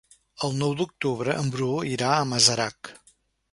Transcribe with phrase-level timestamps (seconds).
[0.45, 2.93] El nou d'octubre en Bru irà a Masarac.